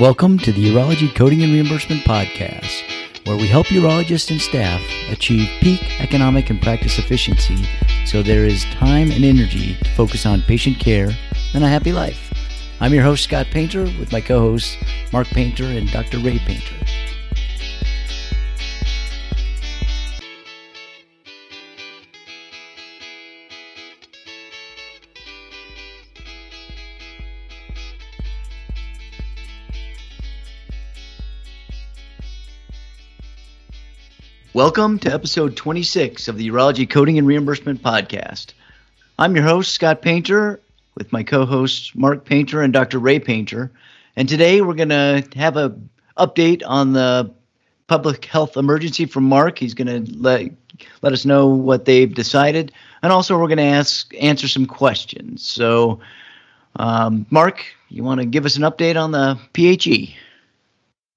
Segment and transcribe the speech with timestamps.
[0.00, 2.84] Welcome to the Urology Coding and Reimbursement Podcast,
[3.26, 7.66] where we help urologists and staff achieve peak economic and practice efficiency
[8.06, 11.10] so there is time and energy to focus on patient care
[11.52, 12.32] and a happy life.
[12.78, 14.76] I'm your host, Scott Painter, with my co hosts,
[15.12, 16.18] Mark Painter and Dr.
[16.18, 16.76] Ray Painter.
[34.58, 38.54] Welcome to episode 26 of the Urology Coding and Reimbursement Podcast.
[39.16, 40.58] I'm your host, Scott Painter,
[40.96, 42.98] with my co-hosts Mark Painter and Dr.
[42.98, 43.70] Ray Painter.
[44.16, 45.78] And today we're going to have a
[46.16, 47.32] update on the
[47.86, 49.60] public health emergency from Mark.
[49.60, 50.50] He's going to let
[51.02, 52.72] let us know what they've decided,
[53.04, 55.46] and also we're going to ask answer some questions.
[55.46, 56.00] So,
[56.74, 60.16] um, Mark, you want to give us an update on the PHE?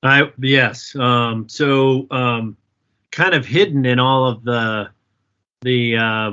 [0.04, 0.96] I yes.
[0.96, 2.56] Um, so um,
[3.12, 4.90] kind of hidden in all of the
[5.62, 6.32] the uh,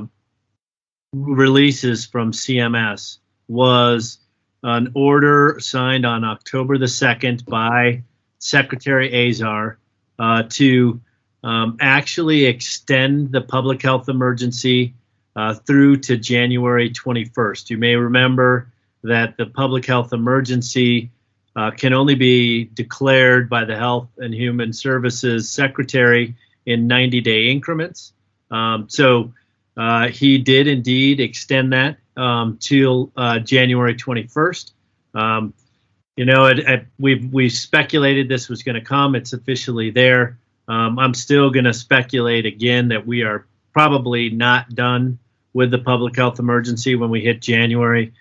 [1.12, 4.18] releases from CMS was
[4.62, 8.02] an order signed on October the 2nd by
[8.38, 9.78] Secretary Azar
[10.18, 11.00] uh, to
[11.44, 14.94] um, actually extend the public health emergency
[15.36, 17.70] uh, through to January 21st.
[17.70, 18.72] You may remember
[19.04, 21.10] that the public health emergency
[21.54, 26.34] uh, can only be declared by the Health and Human Services Secretary
[26.66, 28.12] in 90 day increments.
[28.50, 29.32] Um, so
[29.76, 34.72] uh, he did indeed extend that um, till uh, January 21st.
[35.14, 35.54] Um,
[36.16, 39.14] you know, it, it, we've we speculated this was going to come.
[39.14, 40.38] It's officially there.
[40.66, 45.18] Um, I'm still going to speculate again that we are probably not done
[45.52, 48.12] with the public health emergency when we hit January,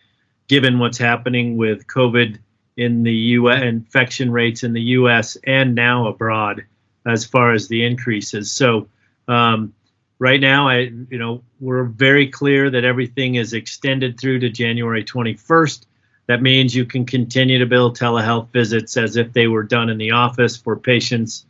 [0.48, 2.38] given what's happening with COVID
[2.78, 3.64] in the U.S.
[3.64, 5.36] infection rates in the U.S.
[5.44, 6.64] and now abroad
[7.08, 8.52] as far as the increases.
[8.52, 8.88] So
[9.28, 9.74] um,
[10.20, 15.04] right now, I you know we're very clear that everything is extended through to January
[15.04, 15.86] 21st.
[16.28, 19.98] That means you can continue to bill telehealth visits as if they were done in
[19.98, 21.46] the office for patients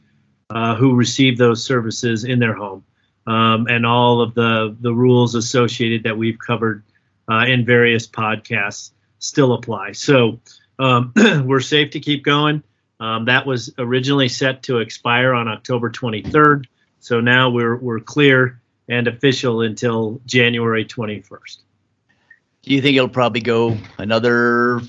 [0.52, 2.84] uh, who receive those services in their home,
[3.26, 6.84] um, and all of the the rules associated that we've covered
[7.30, 9.92] uh, in various podcasts still apply.
[9.94, 10.40] So
[10.80, 11.14] um,
[11.46, 12.64] we're safe to keep going.
[13.00, 16.66] Um, that was originally set to expire on October 23rd.
[17.00, 18.60] So now we're, we're clear
[18.90, 21.58] and official until January 21st.
[22.64, 24.82] Do you think it'll probably go another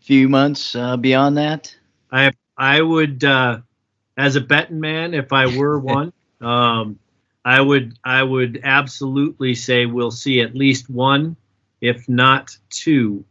[0.00, 1.74] few months uh, beyond that?
[2.10, 3.58] I I would, uh,
[4.16, 6.98] as a betting man, if I were one, um,
[7.44, 11.36] I would I would absolutely say we'll see at least one,
[11.80, 13.24] if not two,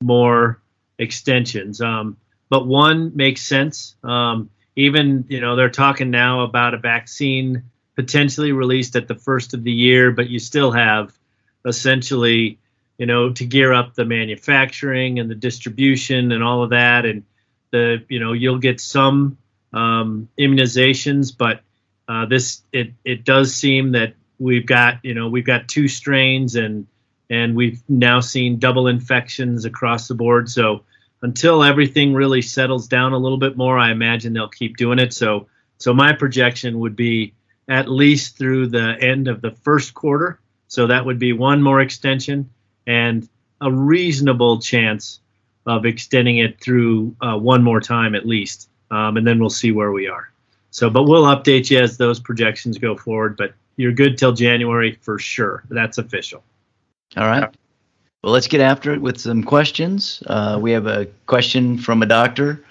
[0.00, 0.60] more
[0.98, 1.80] extensions.
[1.80, 2.16] Um,
[2.48, 3.96] but one makes sense.
[4.02, 7.64] Um, even you know they're talking now about a vaccine
[7.96, 11.16] potentially released at the first of the year, but you still have
[11.64, 12.58] essentially
[12.98, 17.24] you know to gear up the manufacturing and the distribution and all of that, and
[17.70, 19.38] the you know you'll get some
[19.72, 21.60] um, immunizations, but
[22.08, 26.54] uh, this it it does seem that we've got you know we've got two strains
[26.54, 26.86] and
[27.28, 30.84] and we've now seen double infections across the board, so
[31.22, 35.12] until everything really settles down a little bit more, I imagine they'll keep doing it.
[35.12, 35.46] So,
[35.78, 37.34] so my projection would be
[37.68, 40.38] at least through the end of the first quarter.
[40.68, 42.50] So that would be one more extension
[42.86, 43.28] and
[43.60, 45.20] a reasonable chance
[45.66, 49.72] of extending it through uh, one more time at least, um, and then we'll see
[49.72, 50.30] where we are.
[50.70, 53.36] So, but we'll update you as those projections go forward.
[53.36, 55.64] But you're good till January for sure.
[55.70, 56.44] That's official.
[57.16, 57.52] All right.
[58.26, 60.20] Well, let's get after it with some questions.
[60.26, 62.64] Uh, we have a question from a doctor,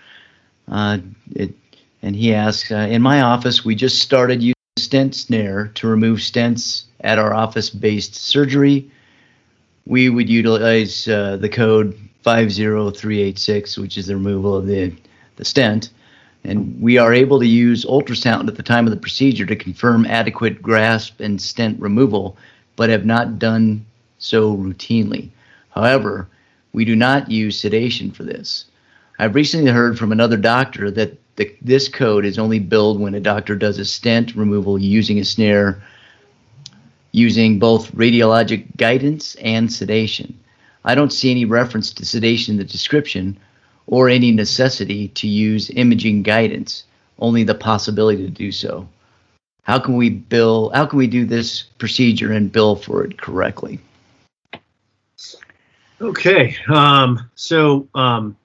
[0.70, 0.98] uh,
[1.34, 1.54] it,
[2.02, 6.20] and he asks uh, In my office, we just started using stent snare to remove
[6.20, 8.92] stents at our office based surgery.
[9.86, 14.94] We would utilize uh, the code 50386, which is the removal of the,
[15.38, 15.90] the stent.
[16.44, 20.06] And we are able to use ultrasound at the time of the procedure to confirm
[20.06, 22.35] adequate grasp and stent removal,
[22.76, 23.85] but have not done
[24.18, 25.29] so routinely.
[25.76, 26.30] However,
[26.72, 28.66] we do not use sedation for this.
[29.20, 33.20] I've recently heard from another doctor that the, this code is only billed when a
[33.20, 35.82] doctor does a stent removal using a snare
[37.12, 40.38] using both radiologic guidance and sedation.
[40.84, 43.38] I don't see any reference to sedation in the description
[43.88, 46.84] or any necessity to use imaging guidance,
[47.20, 48.88] only the possibility to do so.
[49.64, 53.80] How can we bill how can we do this procedure and bill for it correctly?
[56.02, 56.58] Okay.
[56.68, 58.36] Um, so um,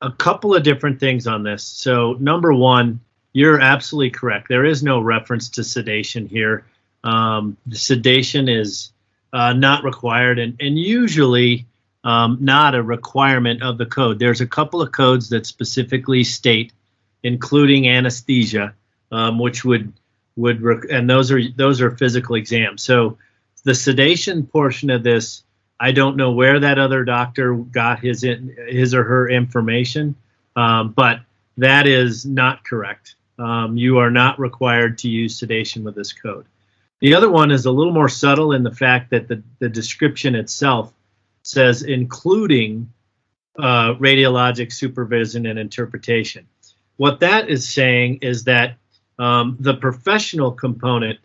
[0.00, 1.62] a couple of different things on this.
[1.62, 3.00] So, number one,
[3.32, 4.48] you're absolutely correct.
[4.48, 6.66] There is no reference to sedation here.
[7.04, 8.90] Um, the sedation is
[9.32, 11.66] uh, not required, and, and usually
[12.04, 14.18] um, not a requirement of the code.
[14.18, 16.72] There's a couple of codes that specifically state,
[17.22, 18.74] including anesthesia,
[19.10, 19.92] um, which would
[20.36, 22.82] would rec- and those are those are physical exams.
[22.82, 23.18] So
[23.64, 25.42] the sedation portion of this,
[25.82, 30.14] I don't know where that other doctor got his his or her information,
[30.54, 31.20] um, but
[31.56, 33.16] that is not correct.
[33.36, 36.46] Um, you are not required to use sedation with this code.
[37.00, 40.36] The other one is a little more subtle in the fact that the, the description
[40.36, 40.92] itself
[41.42, 42.92] says including
[43.58, 46.46] uh, radiologic supervision and interpretation.
[46.96, 48.76] What that is saying is that
[49.18, 51.18] um, the professional component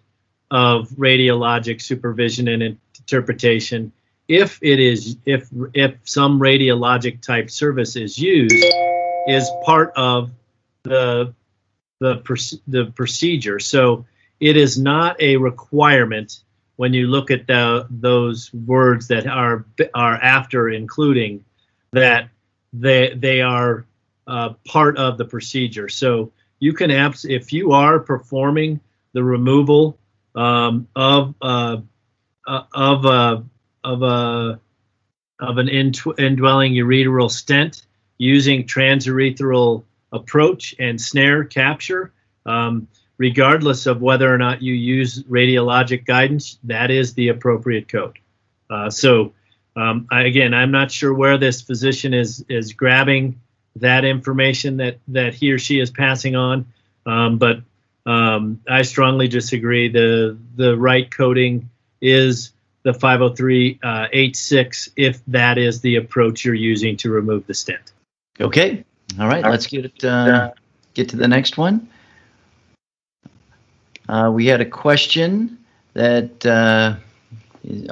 [0.50, 3.92] of radiologic supervision and interpretation,
[4.28, 8.56] if it is if if some radiologic type service is used,
[9.28, 10.32] is part of
[10.84, 11.34] the
[12.00, 13.60] the the procedure.
[13.60, 14.06] So
[14.40, 16.40] it is not a requirement
[16.76, 21.44] when you look at the, those words that are are after including
[21.92, 22.30] that
[22.74, 23.86] they they are
[24.28, 25.90] uh, part of the procedure.
[25.90, 28.80] So you can abs- if you are performing
[29.14, 29.98] the removal
[30.36, 31.78] um, of uh,
[32.46, 33.44] uh, of a
[33.84, 34.60] of a
[35.40, 37.84] of an indwelling ureteral stent
[38.18, 42.12] using transurethral approach and snare capture.
[42.46, 42.88] Um,
[43.18, 48.18] regardless of whether or not you use radiologic guidance, that is the appropriate code.
[48.70, 49.34] Uh, so,
[49.76, 53.40] um, I, again, I'm not sure where this physician is is grabbing
[53.76, 56.66] that information that that he or she is passing on,
[57.06, 57.62] um, but
[58.06, 59.90] um, I strongly disagree.
[59.90, 61.70] the The right coding
[62.02, 62.54] is
[62.88, 67.92] the 50386 uh, if that is the approach you're using to remove the stent.
[68.40, 68.86] Okay,
[69.20, 69.44] all right.
[69.44, 70.06] Let's get it.
[70.06, 70.52] Uh,
[70.94, 71.90] get to the next one.
[74.08, 75.58] Uh, we had a question
[75.96, 76.96] that uh,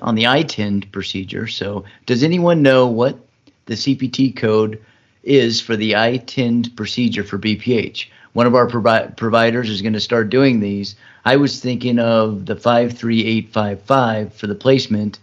[0.02, 1.48] on the iTind procedure.
[1.48, 3.20] So, does anyone know what
[3.66, 4.82] the CPT code
[5.26, 8.08] is for the iTind procedure for BPH?
[8.34, 10.96] One of our provi- providers is going to start doing these.
[11.26, 15.20] I was thinking of the 53855 for the placement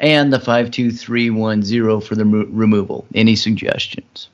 [0.00, 3.06] and the 52310 for the re- removal.
[3.14, 4.28] Any suggestions?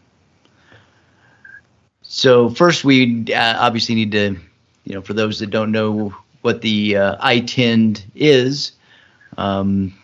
[2.03, 4.37] So, first, we uh, obviously need to
[4.85, 8.73] you know, for those that don't know what the uh, iTind is,
[9.39, 9.95] um,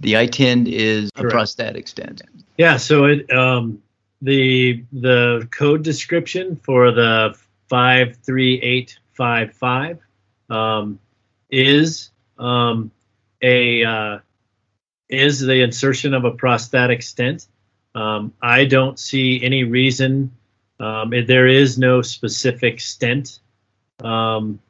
[0.00, 2.22] the iTind is a prostatic stent.
[2.56, 3.82] Yeah, so it um,
[4.22, 7.36] the the code description for the
[7.68, 9.98] five three eight five five
[10.48, 10.98] um,
[11.50, 12.90] is um,
[13.42, 14.18] a uh,
[15.08, 17.46] is the insertion of a prostatic stent.
[17.94, 20.30] Um, I don't see any reason
[20.78, 23.40] um, there is no specific stent
[24.02, 24.60] um,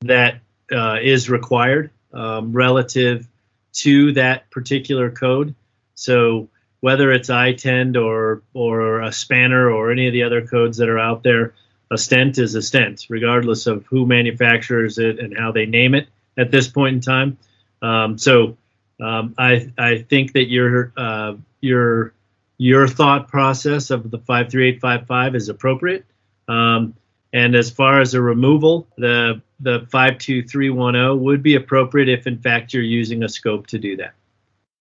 [0.00, 0.40] that
[0.72, 3.28] uh, is required um, relative
[3.76, 5.54] to that particular code.
[5.94, 6.48] So
[6.80, 10.98] whether it's iTind or or a spanner or any of the other codes that are
[10.98, 11.54] out there,
[11.90, 16.08] a stent is a stent, regardless of who manufactures it and how they name it
[16.36, 17.38] at this point in time.
[17.82, 18.56] Um, so
[19.00, 22.12] um, I I think that your uh, your
[22.58, 26.06] your thought process of the 53855 is appropriate.
[26.48, 26.94] Um,
[27.32, 32.74] and as far as a removal, the the 52310 would be appropriate if in fact
[32.74, 34.14] you're using a scope to do that.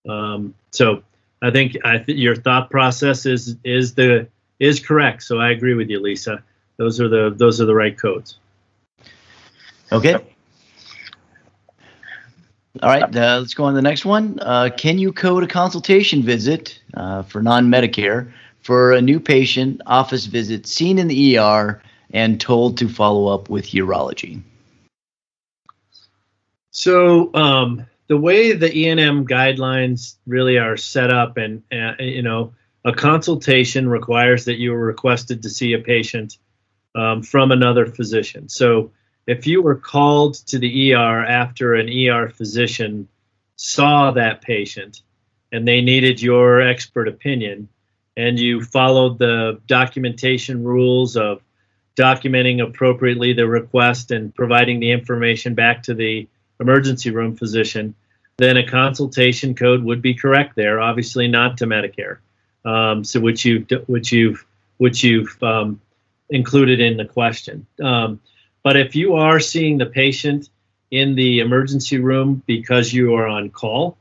[0.09, 1.03] Um, so
[1.41, 4.27] I think I th- your thought process is is the
[4.59, 5.23] is correct.
[5.23, 6.43] So I agree with you, Lisa.
[6.77, 8.37] Those are the those are the right codes.
[9.91, 10.15] Okay.
[12.83, 14.37] All right, uh, let's go on to the next one.
[14.41, 19.79] Uh, can you code a consultation visit uh, for non Medicare for a new patient
[19.85, 24.41] office visit seen in the ER and told to follow up with urology?
[26.77, 32.53] So, um, the way the E&M guidelines really are set up, and uh, you know,
[32.83, 36.37] a consultation requires that you are requested to see a patient
[36.93, 38.49] um, from another physician.
[38.49, 38.91] So,
[39.25, 43.07] if you were called to the ER after an ER physician
[43.55, 45.01] saw that patient
[45.53, 47.69] and they needed your expert opinion,
[48.17, 51.41] and you followed the documentation rules of
[51.95, 56.27] documenting appropriately the request and providing the information back to the
[56.59, 57.95] emergency room physician,
[58.37, 60.79] then a consultation code would be correct there.
[60.79, 62.17] Obviously, not to Medicare,
[62.65, 64.45] um, so which you which you've
[64.77, 65.79] which you've um,
[66.29, 67.65] included in the question.
[67.81, 68.19] Um,
[68.63, 70.49] but if you are seeing the patient
[70.91, 73.97] in the emergency room because you are on call,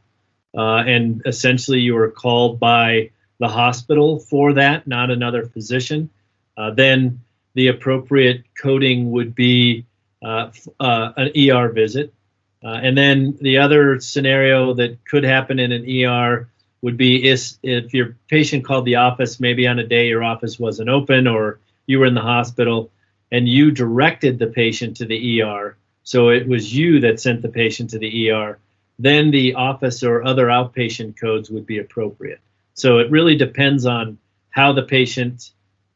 [0.57, 6.09] uh, and essentially you are called by the hospital for that, not another physician,
[6.57, 7.21] uh, then
[7.55, 9.85] the appropriate coding would be
[10.23, 12.13] uh, uh, an ER visit.
[12.65, 16.49] Uh, and then the other scenario that could happen in an ER
[16.81, 20.59] would be if, if your patient called the office, maybe on a day your office
[20.59, 22.91] wasn't open or you were in the hospital
[23.31, 25.77] and you directed the patient to the ER.
[26.05, 28.59] So it was you that sent the patient to the ER.
[28.99, 32.41] Then the office or other outpatient codes would be appropriate.
[32.75, 34.19] So it really depends on
[34.51, 35.51] how the patient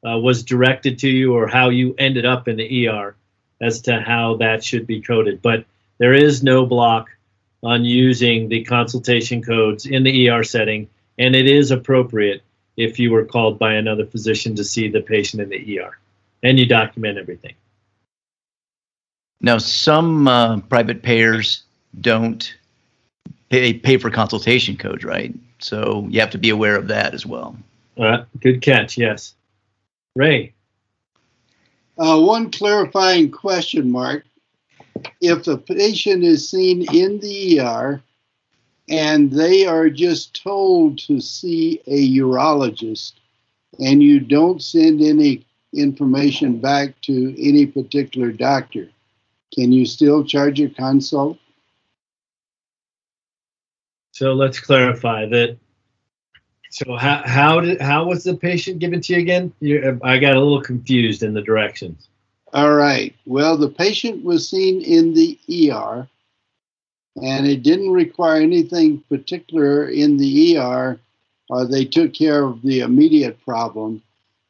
[0.06, 3.14] uh, was directed to you or how you ended up in the ER
[3.60, 5.42] as to how that should be coded.
[5.42, 5.64] But
[5.98, 7.08] there is no block
[7.62, 10.88] on using the consultation codes in the ER setting,
[11.18, 12.42] and it is appropriate
[12.76, 15.98] if you were called by another physician to see the patient in the ER
[16.42, 17.54] and you document everything.
[19.40, 21.62] Now, some uh, private payers
[22.00, 22.54] don't
[23.50, 25.34] pay, pay for consultation codes, right?
[25.58, 27.56] So you have to be aware of that as well.
[27.96, 29.34] Uh, good catch, yes.
[30.14, 30.54] Ray.
[31.98, 34.24] Uh, one clarifying question, Mark.
[35.20, 38.02] If the patient is seen in the ER
[38.88, 43.14] and they are just told to see a urologist
[43.78, 48.88] and you don't send any information back to any particular doctor,
[49.54, 51.38] can you still charge a consult?
[54.12, 55.58] So let's clarify that
[56.70, 59.52] so how how did how was the patient given to you again?
[59.60, 62.08] You, I got a little confused in the directions.
[62.52, 63.14] All right.
[63.26, 65.38] Well, the patient was seen in the
[65.70, 66.08] ER,
[67.22, 70.98] and it didn't require anything particular in the ER.
[71.50, 74.02] Uh, they took care of the immediate problem,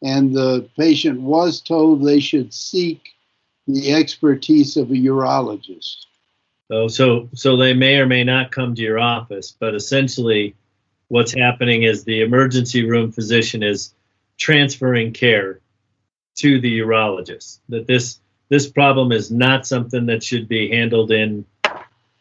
[0.03, 3.15] and the patient was told they should seek
[3.67, 6.07] the expertise of a urologist.
[6.71, 10.55] Oh, so so they may or may not come to your office, but essentially
[11.09, 13.93] what's happening is the emergency room physician is
[14.37, 15.61] transferring care
[16.39, 17.59] to the urologist.
[17.69, 21.45] That this this problem is not something that should be handled in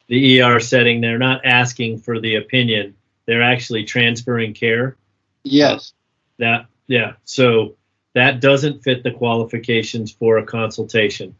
[0.07, 1.01] the ER setting.
[1.01, 2.95] They're not asking for the opinion.
[3.25, 4.97] They're actually transferring care.
[5.43, 5.93] Yes.
[6.39, 7.13] That yeah.
[7.25, 7.75] So
[8.13, 11.35] that doesn't fit the qualifications for a consultation.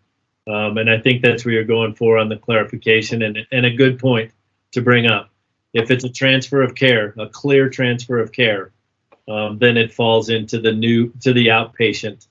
[0.48, 3.72] Um, and I think that's where you're going for on the clarification and, and a
[3.72, 4.32] good point
[4.72, 5.30] to bring up
[5.74, 8.72] if it's a transfer of care, a clear transfer of care,
[9.28, 12.26] um, then it falls into the new to the outpatient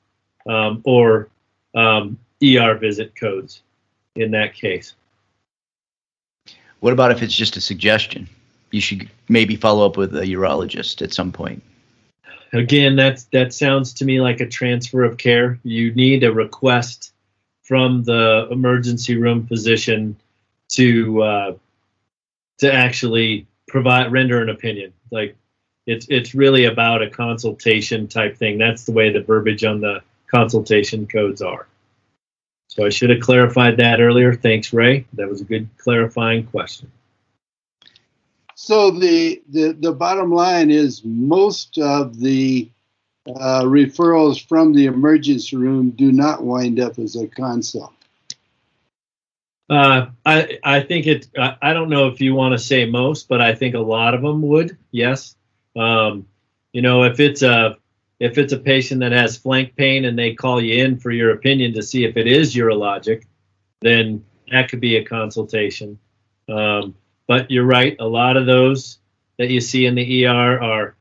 [0.46, 1.28] um, or
[1.74, 3.62] um, ER visit codes
[4.14, 4.94] in that case.
[6.80, 8.28] What about if it's just a suggestion?
[8.70, 11.62] You should maybe follow up with a urologist at some point.
[12.52, 15.58] Again, that's that sounds to me like a transfer of care.
[15.62, 17.12] You need a request
[17.62, 20.16] from the emergency room physician
[20.70, 21.54] to uh,
[22.58, 24.92] to actually provide render an opinion.
[25.10, 25.36] Like
[25.86, 28.58] it's it's really about a consultation type thing.
[28.58, 31.66] That's the way the verbiage on the consultation codes are.
[32.68, 34.34] So I should have clarified that earlier.
[34.34, 35.06] Thanks, Ray.
[35.14, 36.90] That was a good clarifying question.
[38.54, 42.68] So the the, the bottom line is most of the
[43.28, 47.92] uh, referrals from the emergency room do not wind up as a consult.
[49.68, 51.28] Uh, I I think it.
[51.36, 54.14] I I don't know if you want to say most, but I think a lot
[54.14, 54.76] of them would.
[54.90, 55.34] Yes.
[55.74, 56.26] Um,
[56.72, 57.78] you know, if it's a
[58.18, 61.32] if it's a patient that has flank pain and they call you in for your
[61.32, 63.24] opinion to see if it is urologic,
[63.80, 65.98] then that could be a consultation.
[66.48, 66.94] Um,
[67.26, 67.96] but you're right.
[67.98, 68.98] A lot of those
[69.38, 70.96] that you see in the ER are,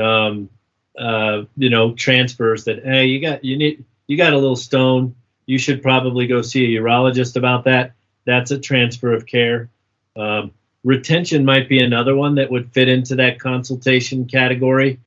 [0.00, 0.48] um,
[0.96, 5.14] uh, you know, transfers that hey, you got you need you got a little stone.
[5.46, 9.68] You should probably go see a urologist about that that's a transfer of care.
[10.16, 10.52] Um,
[10.84, 15.00] retention might be another one that would fit into that consultation category.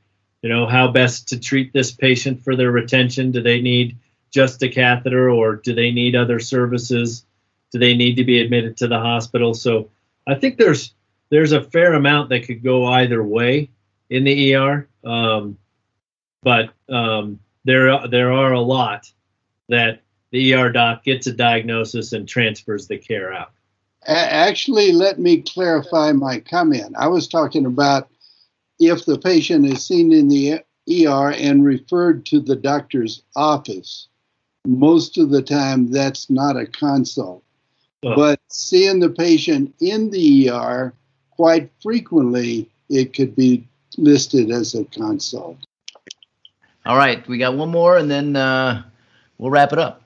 [0.45, 3.31] You know, how best to treat this patient for their retention?
[3.31, 3.97] Do they need
[4.29, 7.25] just a catheter or do they need other services?
[7.71, 9.55] Do they need to be admitted to the hospital?
[9.55, 9.89] So
[10.27, 10.93] I think there's
[11.31, 13.71] there's a fair amount that could go either way
[14.11, 14.87] in the ER.
[15.03, 15.57] Um,
[16.43, 19.11] but um, there there are a lot
[19.69, 23.49] that the ER doc gets a diagnosis and transfers the care out.
[24.05, 26.93] Actually, let me clarify my comment.
[26.95, 28.09] I was talking about
[28.79, 34.07] if the patient is seen in the ER and referred to the doctor's office.
[34.67, 37.43] Most of the time, that's not a consult.
[38.03, 38.15] Oh.
[38.15, 40.93] But seeing the patient in the ER,
[41.31, 43.67] quite frequently, it could be
[43.97, 45.57] listed as a consult.
[46.85, 48.83] All right, we got one more, and then uh,
[49.37, 50.03] we'll wrap it up.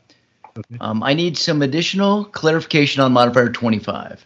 [0.57, 0.77] Okay.
[0.79, 4.25] Um, I need some additional clarification on modifier 25.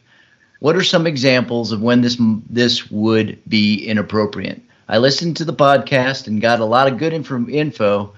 [0.64, 2.18] What are some examples of when this
[2.50, 4.62] this would be inappropriate?
[4.88, 8.14] I listened to the podcast and got a lot of good info, info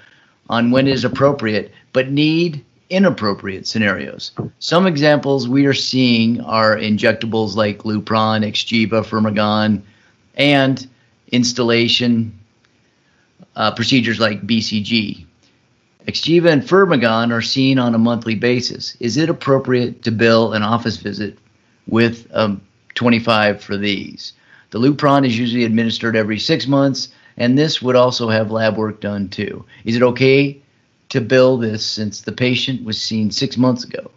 [0.48, 4.30] on when it is appropriate, but need inappropriate scenarios.
[4.60, 9.82] Some examples we are seeing are injectables like Lupron, Xgeva, Firmagon,
[10.36, 10.88] and
[11.32, 12.32] instillation
[13.56, 15.26] uh, procedures like BCG.
[16.08, 18.96] Xgeva and Firmagon are seen on a monthly basis.
[19.00, 21.40] Is it appropriate to bill an office visit
[21.88, 22.62] with um,
[22.96, 24.34] 25 for these?
[24.72, 29.00] The Lupron is usually administered every six months, and this would also have lab work
[29.02, 29.66] done too.
[29.86, 30.62] Is it okay
[31.10, 34.12] to bill this since the patient was seen six months ago?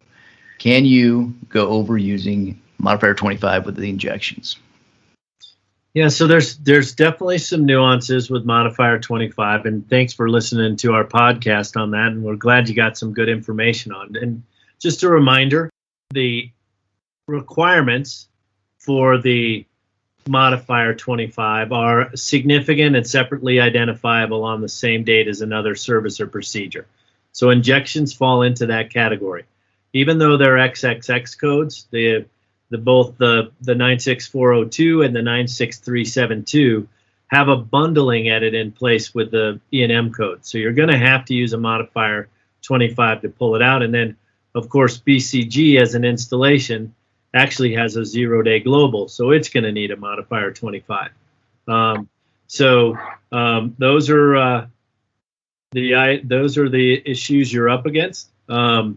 [0.59, 4.57] Can you go over using modifier 25 with the injections?
[5.95, 10.93] Yeah, so there's there's definitely some nuances with modifier 25 and thanks for listening to
[10.93, 14.15] our podcast on that and we're glad you got some good information on.
[14.15, 14.23] It.
[14.23, 14.43] And
[14.79, 15.71] just a reminder,
[16.11, 16.51] the
[17.29, 18.29] requirements
[18.79, 19.65] for the
[20.27, 26.27] modifier 25 are significant and separately identifiable on the same date as another service or
[26.27, 26.87] procedure.
[27.33, 29.45] So injections fall into that category.
[29.93, 32.27] Even though they're XXX codes, the
[32.71, 36.87] the both the the 96402 and the 96372
[37.29, 40.45] have a bundling edit in place with the E&M code.
[40.45, 42.29] So you're going to have to use a modifier
[42.63, 44.17] 25 to pull it out and then
[44.55, 46.95] of course BCG as an instillation
[47.35, 51.11] actually has a zero day global, so it's going to need a modifier 25.
[51.67, 52.09] Um,
[52.47, 52.97] so
[53.31, 54.67] um, those are uh,
[55.73, 58.97] the I, those are the issues you're up against, um,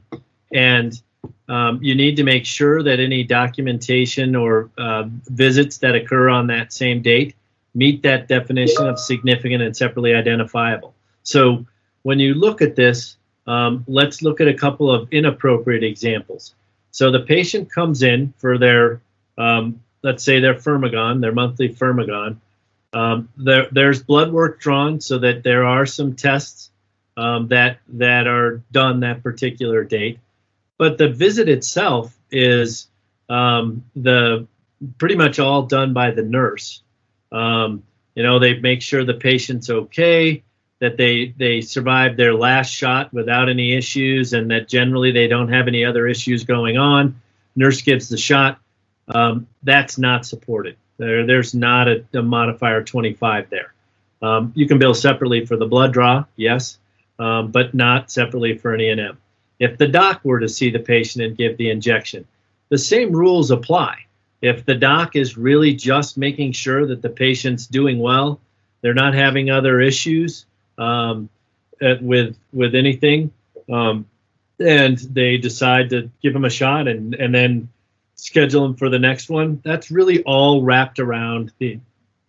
[0.53, 1.01] and
[1.50, 6.47] um, you need to make sure that any documentation or uh, visits that occur on
[6.47, 7.35] that same date
[7.73, 10.93] meet that definition of significant and separately identifiable.
[11.23, 11.65] So
[12.03, 16.55] when you look at this, um, let's look at a couple of inappropriate examples.
[16.91, 19.01] So the patient comes in for their,
[19.38, 22.38] um, let's say their Firmagon, their monthly Firmagon.
[22.93, 26.69] Um, there, there's blood work drawn so that there are some tests
[27.17, 30.19] um, that that are done that particular date,
[30.77, 32.87] but the visit itself is
[33.29, 34.48] um, the
[34.98, 36.81] pretty much all done by the nurse.
[37.31, 37.83] Um,
[38.15, 40.44] you know, they make sure the patient's okay
[40.81, 45.53] that they they survived their last shot without any issues and that generally they don't
[45.53, 47.22] have any other issues going on.
[47.55, 48.59] Nurse gives the shot.
[49.07, 50.75] Um, that's not supported.
[50.98, 53.74] There, there's not a, a modifier 25 there.
[54.22, 56.77] Um, you can bill separately for the blood draw yes
[57.17, 59.17] um, but not separately for an E&M
[59.59, 62.27] if the doc were to see the patient and give the injection
[62.70, 63.98] the same rules apply.
[64.41, 68.39] If the doc is really just making sure that the patient's doing well
[68.81, 70.46] they're not having other issues
[70.81, 71.29] um,
[71.81, 73.31] at, with with anything,
[73.72, 74.05] um,
[74.59, 77.70] and they decide to give them a shot and and then
[78.15, 79.61] schedule them for the next one.
[79.63, 81.79] That's really all wrapped around the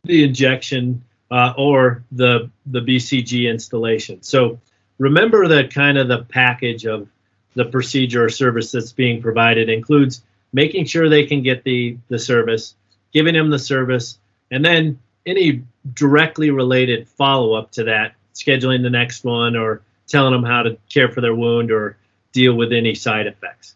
[0.04, 4.22] the injection uh, or the the BCG instillation.
[4.22, 4.60] So
[4.98, 7.08] remember that kind of the package of
[7.54, 12.18] the procedure or service that's being provided includes making sure they can get the the
[12.18, 12.74] service,
[13.12, 14.18] giving them the service,
[14.50, 15.62] and then any
[15.94, 20.76] directly related follow up to that scheduling the next one or telling them how to
[20.92, 21.96] care for their wound or
[22.32, 23.74] deal with any side effects.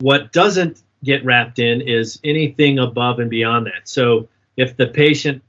[0.00, 3.88] What doesn't get wrapped in is anything above and beyond that.
[3.88, 5.42] So if the patient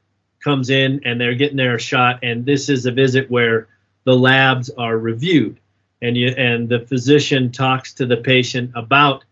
[0.44, 3.68] comes in and they're getting their shot and this is a visit where
[4.04, 5.60] the labs are reviewed
[6.02, 9.24] and you and the physician talks to the patient about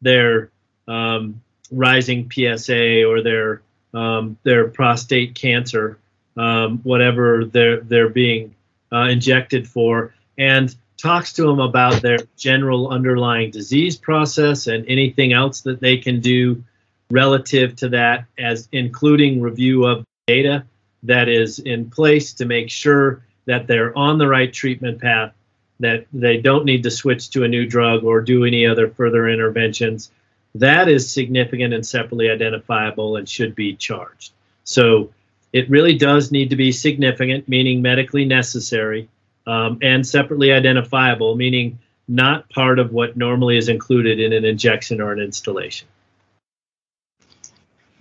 [0.00, 0.50] their
[0.88, 5.98] um, rising PSA or their um, their prostate cancer
[6.36, 8.54] um, whatever they're they're being
[8.92, 15.32] uh, injected for, and talks to them about their general underlying disease process and anything
[15.32, 16.62] else that they can do
[17.10, 20.64] relative to that, as including review of data
[21.02, 25.32] that is in place to make sure that they're on the right treatment path,
[25.80, 29.28] that they don't need to switch to a new drug or do any other further
[29.28, 30.10] interventions.
[30.54, 34.32] That is significant and separately identifiable and should be charged.
[34.64, 35.10] So
[35.52, 39.08] it really does need to be significant, meaning medically necessary,
[39.46, 45.00] um, and separately identifiable, meaning not part of what normally is included in an injection
[45.00, 45.86] or an instillation.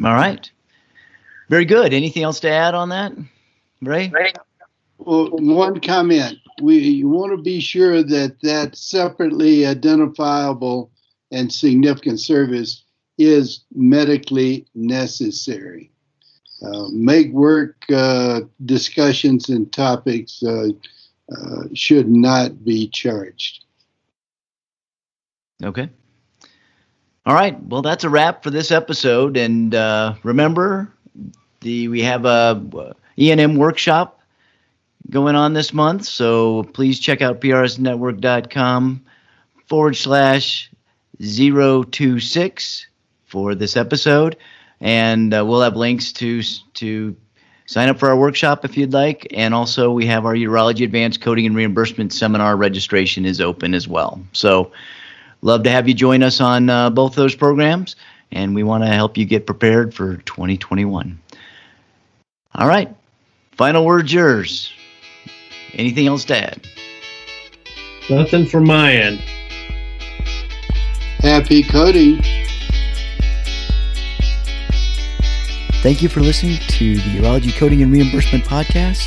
[0.04, 0.50] All right.
[1.50, 1.94] Very good.
[1.94, 3.14] Anything else to add on that,
[3.82, 4.12] Ray?
[4.98, 6.38] Well, one comment.
[6.62, 10.92] We you want to be sure that that separately identifiable
[11.32, 12.84] and significant service
[13.18, 15.92] is medically necessary
[16.92, 20.70] make work uh, discussions and topics uh,
[21.32, 23.64] uh, should not be charged.
[25.64, 25.90] Okay.
[27.26, 27.62] All right.
[27.64, 29.38] Well, that's a wrap for this episode.
[29.38, 30.92] And uh, remember,
[31.62, 34.20] the we have a E&M workshop
[35.10, 36.06] going on this month.
[36.06, 39.06] So please check out prsnetwork.com
[39.68, 40.72] forward slash
[41.20, 42.88] 026
[43.26, 44.38] for this episode.
[44.82, 46.42] And uh, we'll have links to,
[46.74, 47.16] to
[47.66, 49.28] sign up for our workshop if you'd like.
[49.32, 53.88] And also, we have our Urology Advanced Coding and Reimbursement Seminar registration is open as
[53.88, 54.22] well.
[54.34, 54.72] So,
[55.42, 57.96] love to have you join us on uh, both those programs.
[58.32, 61.20] And we want to help you get prepared for 2021.
[62.56, 62.94] All right.
[63.58, 64.72] Final words yours.
[65.74, 66.68] Anything else to add?
[68.10, 69.20] Nothing from my end.
[71.20, 72.22] Happy coding.
[75.82, 79.02] Thank you for listening to the Urology Coding and Reimbursement Podcast,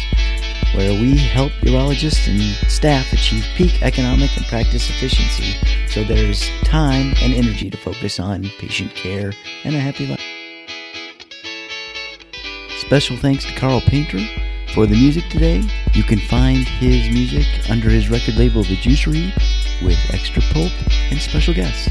[0.75, 5.55] where we help urologists and staff achieve peak economic and practice efficiency
[5.87, 9.33] so there's time and energy to focus on patient care
[9.63, 10.21] and a happy life.
[12.81, 14.19] Special thanks to Carl Painter
[14.75, 15.63] for the music today.
[15.93, 19.33] You can find his music under his record label, The Juicery,
[19.81, 20.73] with extra pulp
[21.13, 21.89] and special guests.